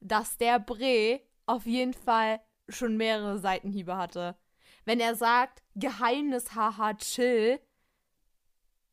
dass 0.00 0.36
der 0.36 0.58
Bre 0.58 1.20
auf 1.46 1.66
jeden 1.66 1.94
Fall 1.94 2.40
schon 2.68 2.96
mehrere 2.96 3.38
Seitenhiebe 3.38 3.96
hatte. 3.96 4.36
Wenn 4.84 5.00
er 5.00 5.14
sagt, 5.14 5.62
Geheimnis, 5.74 6.54
haha, 6.54 6.94
chill, 6.94 7.60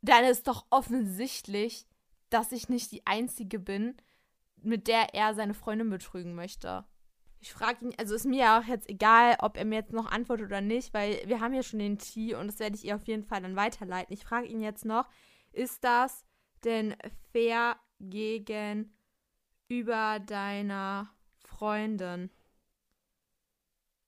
dann 0.02 0.24
ist 0.24 0.48
doch 0.48 0.66
offensichtlich, 0.70 1.88
dass 2.30 2.52
ich 2.52 2.70
nicht 2.70 2.92
die 2.92 3.06
Einzige 3.08 3.60
bin, 3.60 3.98
mit 4.58 4.88
der 4.88 5.14
er 5.14 5.34
seine 5.34 5.54
Freundin 5.54 5.90
betrügen 5.90 6.36
möchte. 6.36 6.86
Ich 7.42 7.54
frage 7.54 7.86
ihn, 7.86 7.94
also 7.98 8.16
ist 8.16 8.26
mir 8.26 8.40
ja 8.40 8.60
auch 8.60 8.66
jetzt 8.66 8.90
egal, 8.90 9.38
ob 9.40 9.56
er 9.56 9.64
mir 9.64 9.78
jetzt 9.78 9.94
noch 9.94 10.12
antwortet 10.12 10.48
oder 10.48 10.60
nicht, 10.62 10.94
weil 10.94 11.22
wir 11.26 11.40
haben 11.40 11.54
ja 11.54 11.64
schon 11.64 11.80
den 11.80 11.98
Tee 11.98 12.36
und 12.36 12.48
das 12.48 12.60
werde 12.60 12.76
ich 12.76 12.84
ihr 12.84 12.96
auf 12.96 13.08
jeden 13.08 13.24
Fall 13.24 13.42
dann 13.42 13.56
weiterleiten. 13.56 14.14
Ich 14.14 14.26
frage 14.26 14.48
ihn 14.48 14.62
jetzt 14.62 14.84
noch, 14.84 15.08
ist 15.54 15.84
das 15.84 16.26
denn 16.66 16.96
fair 17.32 17.80
gegenüber 18.00 18.90
deiner 20.20 21.14
Freundin? 21.46 22.30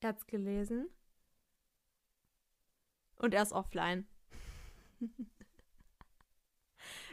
Er 0.00 0.10
hat's 0.10 0.26
gelesen. 0.26 0.90
Und 3.16 3.34
er 3.34 3.42
ist 3.42 3.52
offline. 3.52 4.06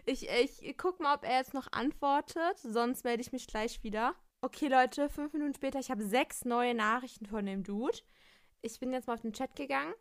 ich, 0.06 0.28
ich 0.28 0.78
guck 0.78 1.00
mal, 1.00 1.16
ob 1.16 1.24
er 1.24 1.38
jetzt 1.38 1.54
noch 1.54 1.72
antwortet. 1.72 2.58
Sonst 2.58 3.04
melde 3.04 3.22
ich 3.22 3.32
mich 3.32 3.48
gleich 3.48 3.84
wieder. 3.84 4.16
Okay, 4.42 4.70
Leute, 4.70 5.10
fünf 5.10 5.34
Minuten 5.34 5.54
später, 5.54 5.80
ich 5.80 5.92
habe 5.92 6.02
sechs 6.02 6.46
neue 6.46 6.74
Nachrichten 6.74 7.26
von 7.26 7.46
dem 7.46 7.62
Dude. 7.62 7.98
Ich 8.62 8.80
bin 8.80 8.94
jetzt 8.94 9.08
mal 9.08 9.16
auf 9.16 9.22
den 9.22 9.34
Chat 9.34 9.54
gegangen. 9.54 9.94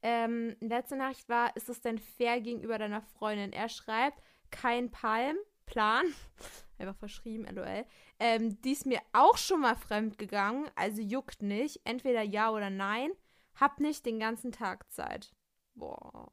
Ähm, 0.00 0.54
letzte 0.60 0.94
Nachricht 0.94 1.28
war, 1.28 1.56
ist 1.56 1.68
es 1.68 1.80
denn 1.80 1.98
fair 1.98 2.40
gegenüber 2.40 2.78
deiner 2.78 3.02
Freundin? 3.02 3.52
Er 3.52 3.68
schreibt, 3.68 4.22
kein 4.52 4.92
Palm, 4.92 5.36
Plan. 5.66 6.04
Einfach 6.78 6.94
verschrieben, 6.94 7.44
lol. 7.52 7.84
Ähm, 8.20 8.60
die 8.62 8.72
ist 8.72 8.86
mir 8.86 9.00
auch 9.12 9.36
schon 9.36 9.62
mal 9.62 9.74
fremd 9.74 10.18
gegangen, 10.18 10.70
also 10.76 11.02
juckt 11.02 11.42
nicht. 11.42 11.80
Entweder 11.84 12.22
ja 12.22 12.50
oder 12.50 12.70
nein. 12.70 13.10
Hab 13.56 13.80
nicht 13.80 14.06
den 14.06 14.20
ganzen 14.20 14.52
Tag 14.52 14.88
Zeit. 14.92 15.34
Boah. 15.74 16.30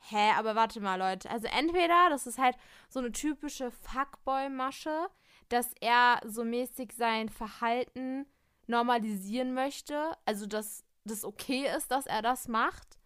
Hä, 0.00 0.32
aber 0.36 0.56
warte 0.56 0.80
mal, 0.80 0.98
Leute. 0.98 1.30
Also 1.30 1.46
entweder, 1.46 2.10
das 2.10 2.26
ist 2.26 2.38
halt 2.38 2.56
so 2.88 2.98
eine 2.98 3.12
typische 3.12 3.70
Fuckboy-Masche, 3.70 5.08
dass 5.48 5.72
er 5.80 6.20
so 6.26 6.44
mäßig 6.44 6.92
sein 6.92 7.28
Verhalten 7.28 8.26
normalisieren 8.66 9.54
möchte. 9.54 10.16
Also, 10.24 10.46
dass 10.46 10.84
das 11.04 11.24
okay 11.24 11.68
ist, 11.76 11.90
dass 11.90 12.06
er 12.06 12.22
das 12.22 12.48
macht. 12.48 12.98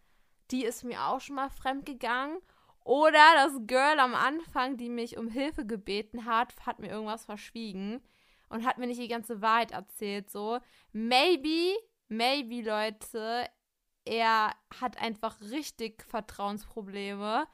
Die 0.51 0.65
ist 0.65 0.85
mir 0.85 1.05
auch 1.05 1.21
schon 1.21 1.37
mal 1.37 1.51
fremd 1.51 1.85
gegangen. 1.85 2.39
Oder 2.85 3.21
das 3.35 3.53
Girl 3.67 4.01
am 4.01 4.15
Anfang, 4.15 4.79
die 4.79 4.89
mich 4.89 5.19
um 5.19 5.29
Hilfe 5.29 5.67
gebeten 5.67 6.25
hat, 6.25 6.55
hat 6.65 6.79
mir 6.79 6.89
irgendwas 6.89 7.27
verschwiegen 7.27 8.01
und 8.49 8.65
hat 8.65 8.79
mir 8.79 8.87
nicht 8.87 9.01
die 9.01 9.09
ganze 9.09 9.43
Wahrheit 9.43 9.73
erzählt. 9.73 10.31
So, 10.31 10.59
maybe, 10.93 11.77
maybe, 12.09 12.63
Leute, 12.63 13.47
er 14.07 14.55
hat 14.81 14.97
einfach 14.97 15.39
richtig 15.43 16.03
Vertrauensprobleme 16.05 17.47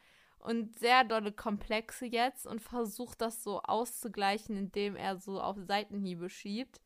und 0.45 0.79
sehr 0.79 1.05
dolle 1.05 1.33
Komplexe 1.33 2.05
jetzt 2.05 2.47
und 2.47 2.61
versucht 2.61 3.23
das 3.23 3.43
so 3.43 3.63
auszugleichen, 3.63 4.57
indem 4.57 4.95
er 4.95 5.17
so 5.17 5.41
auf 5.41 5.57
Seitenhiebe 5.59 6.29
schiebt. 6.29 6.83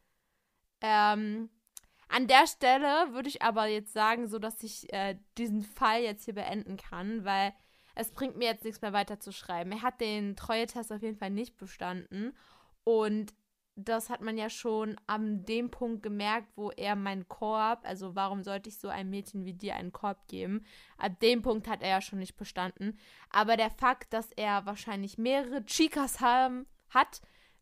Ähm, 0.80 1.50
an 2.08 2.28
der 2.28 2.46
Stelle 2.46 3.12
würde 3.12 3.28
ich 3.28 3.42
aber 3.42 3.66
jetzt 3.66 3.92
sagen, 3.92 4.28
so 4.28 4.38
dass 4.38 4.62
ich 4.62 4.92
äh, 4.92 5.18
diesen 5.36 5.62
Fall 5.62 6.02
jetzt 6.02 6.24
hier 6.24 6.34
beenden 6.34 6.76
kann, 6.76 7.24
weil 7.24 7.52
es 7.96 8.12
bringt 8.12 8.36
mir 8.36 8.44
jetzt 8.44 8.64
nichts 8.64 8.80
mehr 8.80 8.92
weiter 8.92 9.18
zu 9.18 9.32
schreiben. 9.32 9.72
Er 9.72 9.82
hat 9.82 10.00
den 10.00 10.36
Treue-Test 10.36 10.92
auf 10.92 11.02
jeden 11.02 11.18
Fall 11.18 11.30
nicht 11.30 11.56
bestanden. 11.56 12.36
Und 12.84 13.34
das 13.78 14.10
hat 14.10 14.20
man 14.20 14.36
ja 14.36 14.50
schon 14.50 14.96
an 15.06 15.44
dem 15.44 15.70
Punkt 15.70 16.02
gemerkt, 16.02 16.48
wo 16.56 16.70
er 16.70 16.96
meinen 16.96 17.28
Korb, 17.28 17.80
also 17.84 18.16
warum 18.16 18.42
sollte 18.42 18.68
ich 18.68 18.78
so 18.78 18.88
einem 18.88 19.10
Mädchen 19.10 19.44
wie 19.44 19.54
dir 19.54 19.76
einen 19.76 19.92
Korb 19.92 20.26
geben? 20.26 20.64
Ab 20.96 21.20
dem 21.20 21.42
Punkt 21.42 21.68
hat 21.68 21.82
er 21.82 21.90
ja 21.90 22.00
schon 22.00 22.18
nicht 22.18 22.36
bestanden. 22.36 22.98
Aber 23.30 23.56
der 23.56 23.70
Fakt, 23.70 24.12
dass 24.12 24.32
er 24.32 24.66
wahrscheinlich 24.66 25.16
mehrere 25.16 25.64
Chicas 25.64 26.20
haben, 26.20 26.66
hat, 26.90 27.20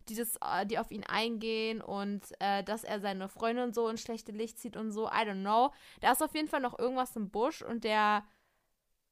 die, 0.08 0.14
das, 0.14 0.37
äh, 0.37 0.64
die 0.64 0.78
auf 0.78 0.90
ihn 0.90 1.04
eingehen 1.04 1.82
und 1.82 2.23
äh, 2.40 2.62
dass 2.64 2.85
er 2.85 3.00
seine 3.00 3.28
Freundin 3.28 3.75
so 3.75 3.88
ins 3.88 4.00
schlechte 4.00 4.32
Licht 4.32 4.58
zieht 4.58 4.76
und 4.76 4.92
so, 4.92 5.08
I 5.08 5.26
don't 5.26 5.40
know. 5.40 5.73
Da 6.00 6.12
ist 6.12 6.23
auf 6.23 6.35
jeden 6.35 6.49
Fall 6.49 6.61
noch 6.61 6.78
irgendwas 6.78 7.14
im 7.16 7.30
Busch 7.30 7.61
und 7.61 7.85
der 7.85 8.25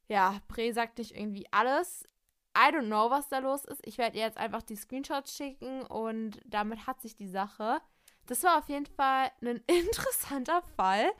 ja, 0.09 0.41
Bre 0.49 0.73
sagt 0.73 0.99
nicht 0.99 1.15
irgendwie 1.15 1.47
alles. 1.51 2.09
I 2.57 2.71
don't 2.71 2.87
know, 2.87 3.11
was 3.11 3.29
da 3.29 3.39
los 3.39 3.65
ist. 3.65 3.81
Ich 3.85 3.99
werde 3.99 4.19
jetzt 4.19 4.39
einfach 4.39 4.63
die 4.63 4.77
Screenshots 4.77 5.37
schicken 5.37 5.83
und 5.83 6.41
damit 6.45 6.87
hat 6.87 7.01
sich 7.01 7.17
die 7.17 7.29
Sache. 7.29 7.81
Das 8.27 8.43
war 8.43 8.59
auf 8.59 8.69
jeden 8.69 8.87
Fall 8.87 9.31
ein 9.43 9.61
interessanter 9.67 10.63
Fall. 10.77 11.11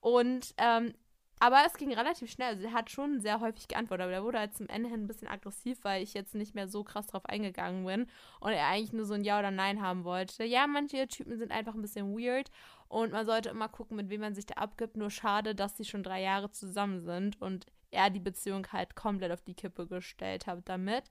Und, 0.00 0.54
ähm, 0.58 0.94
aber 1.40 1.62
es 1.66 1.74
ging 1.74 1.92
relativ 1.92 2.30
schnell. 2.30 2.54
Also, 2.54 2.64
er 2.64 2.72
hat 2.72 2.90
schon 2.90 3.20
sehr 3.20 3.40
häufig 3.40 3.66
geantwortet, 3.68 4.04
aber 4.04 4.12
der 4.12 4.24
wurde 4.24 4.38
halt 4.38 4.56
zum 4.56 4.68
Ende 4.68 4.88
hin 4.88 5.02
ein 5.02 5.06
bisschen 5.06 5.28
aggressiv, 5.28 5.78
weil 5.82 6.02
ich 6.02 6.14
jetzt 6.14 6.34
nicht 6.34 6.54
mehr 6.54 6.68
so 6.68 6.84
krass 6.84 7.06
drauf 7.06 7.26
eingegangen 7.26 7.84
bin 7.84 8.06
und 8.40 8.52
er 8.52 8.68
eigentlich 8.68 8.92
nur 8.92 9.04
so 9.04 9.14
ein 9.14 9.24
Ja 9.24 9.40
oder 9.40 9.50
Nein 9.50 9.82
haben 9.82 10.04
wollte. 10.04 10.44
Ja, 10.44 10.66
manche 10.66 11.08
Typen 11.08 11.36
sind 11.36 11.50
einfach 11.50 11.74
ein 11.74 11.82
bisschen 11.82 12.16
weird 12.16 12.50
und 12.88 13.12
man 13.12 13.26
sollte 13.26 13.48
immer 13.50 13.68
gucken, 13.68 13.96
mit 13.96 14.10
wem 14.10 14.20
man 14.20 14.34
sich 14.34 14.46
da 14.46 14.54
abgibt. 14.54 14.96
Nur 14.96 15.10
schade, 15.10 15.54
dass 15.54 15.76
sie 15.76 15.84
schon 15.84 16.04
drei 16.04 16.22
Jahre 16.22 16.50
zusammen 16.50 17.00
sind 17.00 17.40
und 17.42 17.66
er 17.94 18.10
die 18.10 18.20
Beziehung 18.20 18.66
halt 18.72 18.96
komplett 18.96 19.32
auf 19.32 19.42
die 19.42 19.54
Kippe 19.54 19.86
gestellt 19.86 20.46
hat 20.46 20.68
damit. 20.68 21.04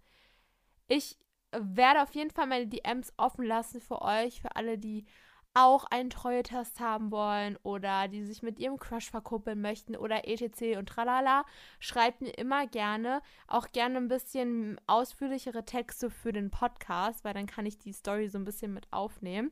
Ich 0.87 1.17
werde 1.51 2.01
auf 2.01 2.13
jeden 2.13 2.31
Fall 2.31 2.47
meine 2.47 2.67
DMs 2.67 3.13
offen 3.17 3.45
lassen 3.45 3.81
für 3.81 4.01
euch, 4.01 4.41
für 4.41 4.55
alle, 4.55 4.77
die 4.77 5.05
auch 5.53 5.85
einen 5.85 6.09
Treue-Test 6.09 6.79
haben 6.79 7.11
wollen 7.11 7.57
oder 7.61 8.07
die 8.07 8.23
sich 8.23 8.41
mit 8.41 8.59
ihrem 8.59 8.79
Crush 8.79 9.11
verkuppeln 9.11 9.61
möchten 9.61 9.95
oder 9.95 10.27
etc. 10.27 10.77
und 10.77 10.89
tralala, 10.89 11.45
schreibt 11.79 12.21
mir 12.21 12.31
immer 12.31 12.65
gerne, 12.65 13.21
auch 13.47 13.71
gerne 13.71 13.97
ein 13.97 14.07
bisschen 14.07 14.81
ausführlichere 14.87 15.63
Texte 15.63 16.09
für 16.09 16.31
den 16.31 16.49
Podcast, 16.49 17.23
weil 17.23 17.35
dann 17.35 17.45
kann 17.45 17.67
ich 17.67 17.77
die 17.77 17.93
Story 17.93 18.29
so 18.29 18.39
ein 18.39 18.45
bisschen 18.45 18.73
mit 18.73 18.91
aufnehmen. 18.91 19.51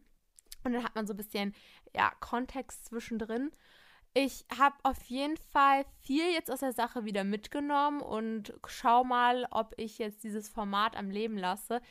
Und 0.63 0.73
dann 0.73 0.83
hat 0.83 0.95
man 0.95 1.07
so 1.07 1.13
ein 1.13 1.17
bisschen, 1.17 1.55
ja, 1.95 2.11
Kontext 2.19 2.85
zwischendrin. 2.85 3.51
Ich 4.13 4.45
habe 4.57 4.75
auf 4.83 5.01
jeden 5.05 5.37
Fall 5.37 5.85
viel 6.01 6.33
jetzt 6.33 6.51
aus 6.51 6.59
der 6.59 6.73
Sache 6.73 7.05
wieder 7.05 7.23
mitgenommen 7.23 8.01
und 8.01 8.53
schau 8.67 9.05
mal, 9.05 9.47
ob 9.51 9.73
ich 9.77 9.99
jetzt 9.99 10.25
dieses 10.25 10.49
Format 10.49 10.97
am 10.97 11.09
Leben 11.09 11.37
lasse 11.37 11.81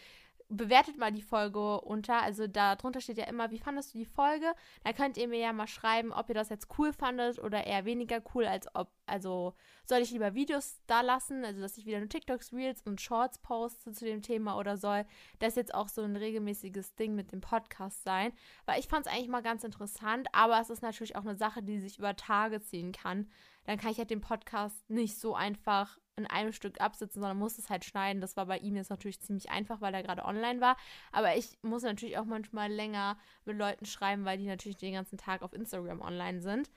bewertet 0.50 0.98
mal 0.98 1.12
die 1.12 1.22
Folge 1.22 1.80
unter. 1.80 2.20
Also 2.22 2.46
da 2.46 2.76
drunter 2.76 3.00
steht 3.00 3.18
ja 3.18 3.24
immer, 3.24 3.50
wie 3.50 3.58
fandest 3.58 3.94
du 3.94 3.98
die 3.98 4.04
Folge? 4.04 4.52
Da 4.84 4.92
könnt 4.92 5.16
ihr 5.16 5.28
mir 5.28 5.38
ja 5.38 5.52
mal 5.52 5.68
schreiben, 5.68 6.12
ob 6.12 6.28
ihr 6.28 6.34
das 6.34 6.48
jetzt 6.48 6.68
cool 6.78 6.92
fandet 6.92 7.38
oder 7.38 7.66
eher 7.66 7.84
weniger 7.84 8.20
cool, 8.34 8.44
als 8.44 8.66
ob, 8.74 8.90
also 9.06 9.54
soll 9.84 10.00
ich 10.00 10.10
lieber 10.10 10.34
Videos 10.34 10.80
da 10.86 11.00
lassen, 11.00 11.44
also 11.44 11.60
dass 11.60 11.78
ich 11.78 11.86
wieder 11.86 12.00
nur 12.00 12.08
TikToks, 12.08 12.52
Reels 12.52 12.82
und 12.82 13.00
Shorts 13.00 13.38
poste 13.38 13.92
zu 13.92 14.04
dem 14.04 14.22
Thema 14.22 14.58
oder 14.58 14.76
soll 14.76 15.06
das 15.38 15.54
jetzt 15.54 15.72
auch 15.72 15.88
so 15.88 16.02
ein 16.02 16.16
regelmäßiges 16.16 16.96
Ding 16.96 17.14
mit 17.14 17.32
dem 17.32 17.40
Podcast 17.40 18.02
sein? 18.02 18.32
Weil 18.66 18.80
ich 18.80 18.88
fand 18.88 19.06
es 19.06 19.12
eigentlich 19.12 19.28
mal 19.28 19.42
ganz 19.42 19.62
interessant, 19.62 20.28
aber 20.32 20.60
es 20.60 20.70
ist 20.70 20.82
natürlich 20.82 21.16
auch 21.16 21.24
eine 21.24 21.36
Sache, 21.36 21.62
die 21.62 21.78
sich 21.78 21.98
über 21.98 22.16
Tage 22.16 22.60
ziehen 22.60 22.92
kann. 22.92 23.28
Dann 23.64 23.78
kann 23.78 23.92
ich 23.92 23.98
halt 23.98 24.10
den 24.10 24.20
Podcast 24.20 24.88
nicht 24.90 25.16
so 25.18 25.34
einfach 25.34 25.98
in 26.20 26.26
einem 26.26 26.52
Stück 26.52 26.80
absitzen, 26.80 27.20
sondern 27.20 27.38
muss 27.38 27.58
es 27.58 27.70
halt 27.70 27.84
schneiden. 27.84 28.20
Das 28.20 28.36
war 28.36 28.46
bei 28.46 28.58
ihm 28.58 28.76
jetzt 28.76 28.90
natürlich 28.90 29.20
ziemlich 29.20 29.50
einfach, 29.50 29.80
weil 29.80 29.94
er 29.94 30.02
gerade 30.02 30.24
online 30.24 30.60
war. 30.60 30.76
Aber 31.12 31.36
ich 31.36 31.58
muss 31.62 31.82
natürlich 31.82 32.18
auch 32.18 32.24
manchmal 32.24 32.70
länger 32.70 33.18
mit 33.44 33.58
Leuten 33.58 33.86
schreiben, 33.86 34.24
weil 34.24 34.38
die 34.38 34.46
natürlich 34.46 34.78
den 34.78 34.94
ganzen 34.94 35.18
Tag 35.18 35.42
auf 35.42 35.52
Instagram 35.52 36.00
online 36.00 36.40
sind. 36.40 36.70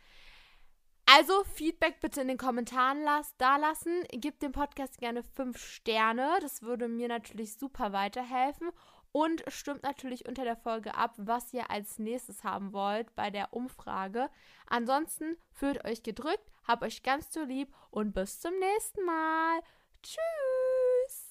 Also 1.05 1.43
Feedback 1.43 1.99
bitte 1.99 2.21
in 2.21 2.29
den 2.29 2.37
Kommentaren 2.37 3.03
las 3.03 3.35
da 3.37 3.57
lassen. 3.57 4.03
Gebt 4.11 4.41
dem 4.41 4.53
Podcast 4.53 4.97
gerne 4.97 5.21
5 5.21 5.57
Sterne. 5.57 6.37
Das 6.41 6.61
würde 6.61 6.87
mir 6.87 7.09
natürlich 7.09 7.55
super 7.57 7.91
weiterhelfen. 7.91 8.69
Und 9.13 9.43
stimmt 9.47 9.83
natürlich 9.83 10.27
unter 10.27 10.43
der 10.43 10.57
Folge 10.57 10.95
ab, 10.95 11.13
was 11.17 11.53
ihr 11.53 11.69
als 11.69 11.99
nächstes 11.99 12.43
haben 12.43 12.73
wollt 12.73 13.15
bei 13.15 13.29
der 13.29 13.53
Umfrage. 13.53 14.27
Ansonsten 14.65 15.37
fühlt 15.51 15.85
euch 15.85 16.01
gedrückt, 16.01 16.51
habt 16.67 16.83
euch 16.83 17.03
ganz 17.03 17.31
so 17.31 17.43
lieb 17.43 17.71
und 17.91 18.13
bis 18.13 18.41
zum 18.41 18.57
nächsten 18.57 19.05
Mal. 19.05 19.61
Tschüss. 20.01 21.21